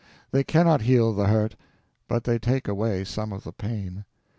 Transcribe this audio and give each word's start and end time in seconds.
They 0.31 0.43
cannot 0.43 0.81
heal 0.81 1.13
the 1.13 1.27
hurt, 1.27 1.55
but 2.07 2.23
they 2.23 2.39
take 2.39 2.67
away 2.67 3.03
some 3.03 3.31
of 3.31 3.43
the 3.43 3.53
pain. 3.53 4.05